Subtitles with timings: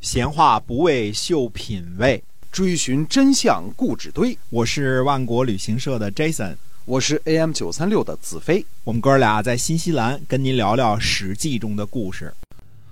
[0.00, 4.36] 闲话不为秀品味，追寻真相故纸堆。
[4.48, 8.64] 我是万国旅行社的 Jason，我是 AM 九三六的子飞。
[8.82, 12.32] 我们哥俩在新西兰跟您聊聊《史记》中的故事。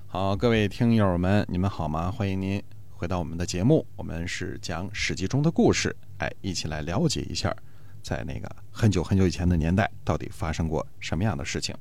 [0.06, 2.10] 好，各位听友们，你们好吗？
[2.10, 2.62] 欢迎您
[2.93, 7.56] 回到我们的节目，我们是讲《史记》中的故事，哎，一起来了解一下，
[8.02, 11.75] 在那个很久很久以前的年代，到底发生过什么样的事情。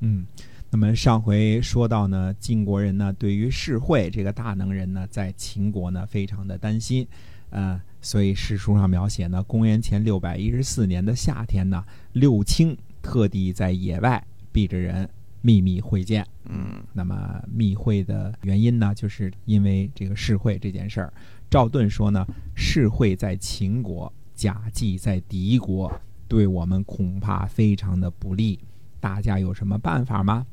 [0.00, 0.26] 嗯。
[0.74, 7.06] 那么上回说到呢，晋国人呢对于士会这个大能人呢，在秦国呢非常的担心，
[7.50, 11.84] 呃，所以史书上描写呢，公元前六百一十四年的夏天呢，
[12.14, 14.20] 六卿特地在野外
[14.50, 15.08] 避着人
[15.42, 16.26] 秘密会见。
[16.46, 21.12] 嗯，那么密会的原因呢，就是因为这个士会这件事儿。
[21.48, 28.58] 赵盾说呢，士会在秦国，贾季在敌国，对我们恐怕非常的不利。
[28.98, 30.44] 大家有什么办法吗？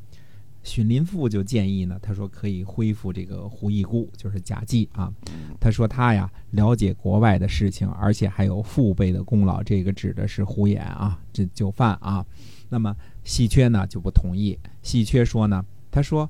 [0.63, 5.11] 荀林父就建议呢，他说可以恢复这个胡义姑，就是贾季啊。
[5.59, 12.25] 他说他呀了解国外的事情，而且还有父辈的功劳，这个指的是胡衍啊，这就犯啊。
[12.69, 14.57] 那么细缺呢就不同意。
[14.81, 16.29] 细缺说呢，他说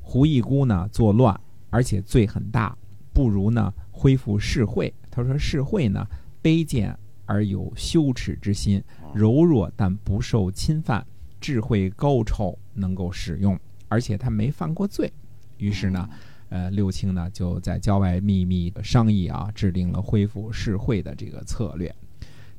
[0.00, 1.38] 胡义姑呢作乱，
[1.70, 2.76] 而且罪很大，
[3.12, 4.92] 不如呢恢复世会。
[5.10, 6.06] 他说世会呢
[6.42, 8.82] 卑贱而有羞耻之心，
[9.14, 11.04] 柔弱但不受侵犯。
[11.40, 15.12] 智慧高超，能够使用，而且他没犯过罪。
[15.58, 16.08] 于是呢，
[16.48, 21.94] 呃，六卿呢就在郊外秘密商议啊，制定了恢复世会的这个策略。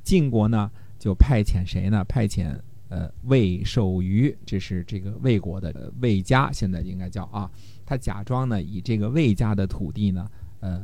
[0.02, 2.04] 晋国呢就派遣谁呢？
[2.04, 7.50] 派遣呃魏寿瑜，这是这个魏国的魏家，现在应该叫啊。
[7.86, 10.82] 他假装呢以这个魏家的土地呢，呃，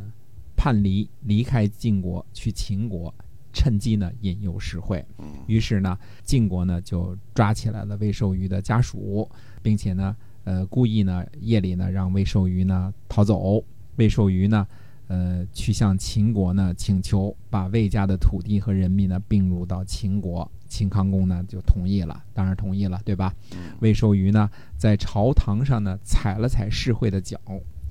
[0.56, 3.14] 叛离离开晋国去秦国。
[3.52, 5.04] 趁机呢引诱实惠，
[5.46, 9.28] 于是呢晋国呢就抓起来了魏寿瑜的家属，
[9.62, 13.62] 并且呢呃故意呢夜里呢让魏寿瑜呢逃走。
[13.96, 14.66] 魏寿瑜呢
[15.08, 20.50] 呃去向秦国呢请求把魏家的土地和人民呢并入到秦国。
[20.68, 23.34] 秦康公呢就同意了，当然同意了，对吧？
[23.80, 24.48] 魏寿瑜呢
[24.78, 27.36] 在朝堂上呢踩了踩世会的脚，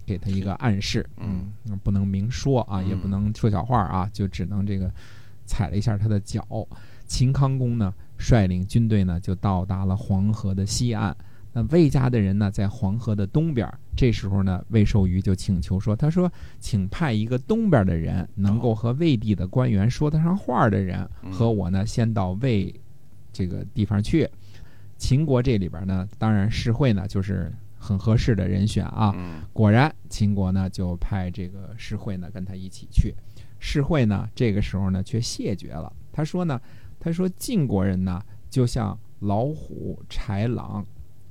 [0.05, 1.51] 给他一个暗示，嗯，
[1.83, 4.89] 不能明说啊，也不能说小话啊，就只能这个。
[5.49, 6.45] 踩了一下他的脚，
[7.07, 11.15] 秦康公呢率领军队呢就到达了黄河的西岸。
[11.51, 13.67] 那魏家的人呢在黄河的东边。
[13.97, 22.73] 这时候呢，魏寿瑜就请求说：“他说，请派一个东边的人，能够和魏地的官员说得上话的人，和我呢先到魏
[23.33, 24.29] 这个地方去。
[24.97, 29.13] 秦国这里边呢，当然世会呢就是很合适的人选啊。
[29.51, 33.13] 果然，秦国呢就派这个世会呢跟他一起去。”
[33.59, 35.91] 世会呢，这个时候呢却谢绝了。
[36.11, 36.59] 他说呢，
[36.99, 40.85] 他说晋国人呢就像老虎、豺狼，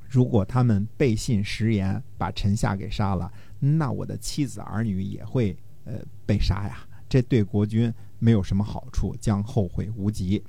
[0.08, 5.94] 如果他们背信食言，把臣下给杀了，那我的妻子儿女也会呃
[6.24, 6.86] 被杀呀。
[7.08, 10.42] 这对国君没有什么好处，将后悔无及。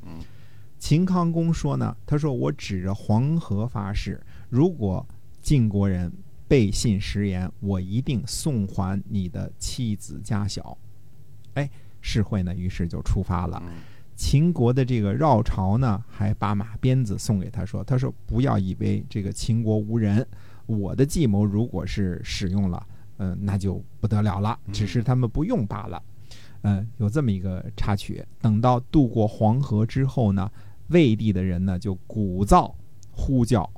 [0.77, 5.05] 秦康公说呢，他说我指着黄河发誓，如果
[5.41, 6.11] 晋国人
[6.47, 10.77] 背信食言，我一定送还你的妻子家小。
[11.53, 11.69] 哎，
[12.01, 13.61] 世会呢，于是就出发了。
[14.15, 20.27] 秦国的这个绕朝呢，还把马鞭子送给他，说：“他说不要以为这个秦国无人，
[20.65, 22.85] 我的计谋如果是使用了，
[23.17, 24.59] 嗯，那就不得了了。
[24.73, 26.03] 只是他们不用罢了。
[26.63, 28.21] 嗯，有这么一个插曲。
[28.41, 30.51] 等到渡过黄河之后呢，
[30.87, 32.69] 魏地的人呢就鼓噪
[33.11, 33.69] 呼叫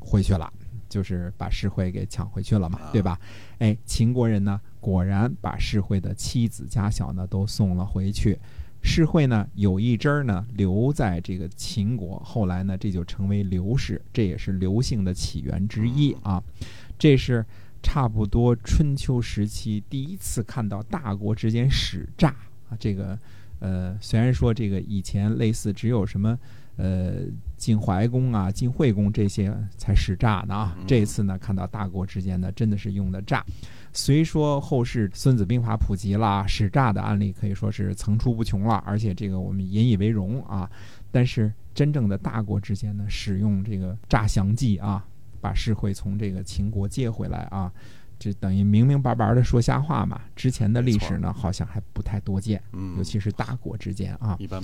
[0.00, 0.52] 回去了，
[0.94, 3.18] 就是把世会给抢回去了嘛，对吧？
[3.58, 4.60] 哎，秦国人呢？
[4.78, 8.38] 果然把世会的妻子家小呢都送了回去，
[8.80, 16.40] 世会呢有一支儿呢留在这个秦国，后来呢这就成为刘氏，这也是刘姓的起源之一啊。
[16.96, 17.44] 这是
[17.82, 22.28] 差不多春秋时期第一次看到大国之间使诈
[22.68, 22.76] 啊。
[22.78, 23.18] 这个
[23.58, 26.38] 呃，虽然说这个以前类似只有什么
[26.76, 27.22] 呃
[27.56, 33.44] 晋怀公啊、晋惠公这些才使诈呢啊，这次呢看到大国之间呢真的是用的诈。
[33.92, 40.68] 虽说后世《孙子兵法》普及了，使诈的案例可以说是层出不穷了，而且这个我们引以为荣啊。
[41.12, 45.06] 但是真正的大国之间呢，使用这个诈降计啊，
[45.40, 47.72] 把世会从这个秦国接回来啊，
[48.18, 50.20] 这等于明明白白的说瞎话嘛。
[50.34, 52.60] 之前的历史呢，好像还不太多见，
[52.96, 54.36] 尤其是大国之间啊。
[54.40, 54.60] 一般。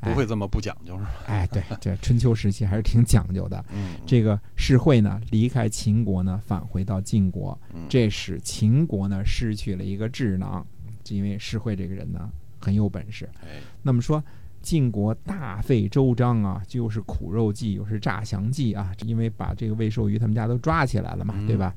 [0.00, 1.10] 不会这么不讲究是吧？
[1.26, 3.64] 哎，对，这春秋时期还是挺讲究的。
[3.72, 7.58] 嗯，这个世会呢，离开秦国呢，返回到晋国，
[7.88, 10.66] 这使秦国呢失去了一个智囊，
[11.08, 13.28] 因为世会这个人呢很有本事。
[13.42, 14.22] 哎，那么说
[14.62, 21.74] 晋国大费周章啊，就是苦肉计，又是诈降计啊，因为把这个魏寿瑜他们家都抓起来了嘛，对吧？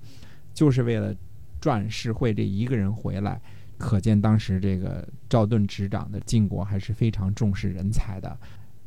[0.53, 1.15] 就是为了
[1.59, 3.41] 赚世会这一个人回来，
[3.83, 8.37] 可见当时这个赵盾执掌的晋国还是非常重视人才的。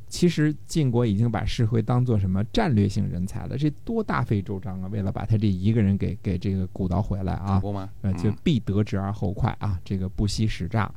[0.08, 4.88] 其实晋国已经把世会当做什么战略性人才了，这多大费周章啊！
[4.88, 7.60] 为了把他这一个人给给这个鼓捣回来啊？
[8.00, 10.90] 呃，就必得之而后快啊，这个不惜使诈。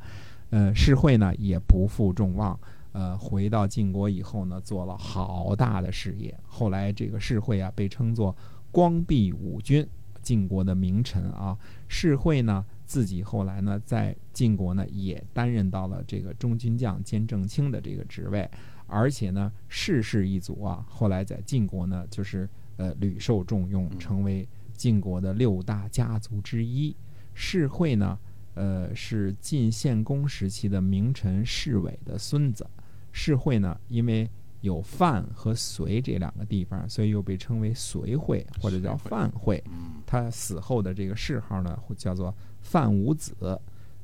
[0.51, 2.57] 呃，世会呢也不负众望，
[2.93, 6.33] 呃，回到晋国以后呢，做了好大的事业。
[6.47, 8.33] 后来这个世会啊，被称作
[8.71, 9.85] 光弼五君，
[10.21, 11.57] 晋国的名臣啊。
[11.89, 18.49] 世会呢自己后来呢，在晋国呢也担任到了这个中军将兼正卿的这个职位。
[18.87, 26.95] 而且呢，世氏一族啊，后来在晋国呢，就是呃屡受重用，成为晋国的六大家族之一。
[27.35, 28.17] 世会呢，
[28.55, 32.67] 呃是晋献公时期的名臣世伟的孙子。
[33.11, 34.27] 世会呢，因为
[34.61, 39.63] 有范和随这两个地方，所以又被称为随会或者叫范会。
[40.05, 43.59] 他死后的这个谥号呢，叫做范武子。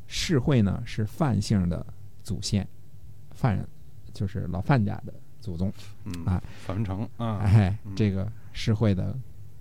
[0.07, 1.85] 世会呢是范姓的
[2.23, 2.67] 祖先，
[3.31, 3.67] 范。
[4.13, 5.67] 就是老范家的祖宗，
[6.25, 9.13] 啊，范文成啊，哎，这个世会的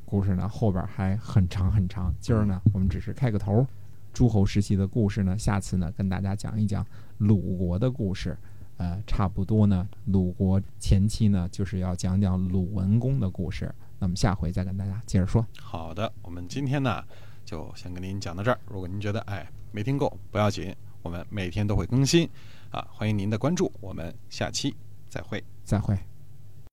[0.05, 2.15] 故事呢，后边还很长很长。
[2.21, 3.67] 今儿呢，我们只是开个头。
[4.13, 6.87] 诸侯时期的故事呢，下次呢，跟大家讲一讲
[7.19, 8.39] 鲁国的故事。
[8.77, 13.73] 呃，差不多呢，鲁国前期呢，就是要讲讲鲁文公的故事。
[13.99, 15.47] 那么下回再跟大家接着说。
[15.59, 17.03] 好的，我们今天呢，
[17.45, 18.59] 就先跟您讲到这儿。
[18.69, 22.29] 如果您觉得哎没听够，不要紧，我们每天都会更新。
[22.71, 24.75] 啊，欢迎您的关注，我们下期
[25.09, 25.97] 再会，再会。